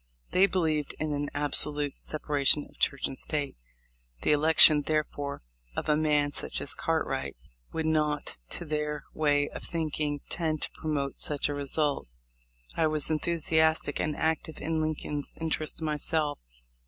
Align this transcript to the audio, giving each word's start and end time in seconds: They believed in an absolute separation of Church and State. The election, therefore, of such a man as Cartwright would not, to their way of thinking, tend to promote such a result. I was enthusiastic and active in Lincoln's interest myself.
They 0.31 0.47
believed 0.47 0.95
in 0.99 1.13
an 1.13 1.29
absolute 1.35 1.99
separation 1.99 2.65
of 2.67 2.79
Church 2.79 3.05
and 3.05 3.19
State. 3.19 3.55
The 4.23 4.31
election, 4.31 4.81
therefore, 4.81 5.43
of 5.75 5.85
such 5.85 5.93
a 5.93 6.01
man 6.01 6.31
as 6.41 6.73
Cartwright 6.73 7.37
would 7.71 7.85
not, 7.85 8.37
to 8.49 8.65
their 8.65 9.03
way 9.13 9.47
of 9.49 9.61
thinking, 9.61 10.21
tend 10.27 10.63
to 10.63 10.71
promote 10.71 11.17
such 11.17 11.49
a 11.49 11.53
result. 11.53 12.07
I 12.75 12.87
was 12.87 13.11
enthusiastic 13.11 13.99
and 13.99 14.15
active 14.15 14.59
in 14.59 14.81
Lincoln's 14.81 15.35
interest 15.39 15.83
myself. 15.83 16.39